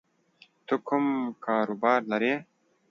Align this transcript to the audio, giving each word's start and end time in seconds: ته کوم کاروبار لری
ته 0.65 0.75
کوم 0.87 1.05
کاروبار 1.45 2.01
لری 2.11 2.33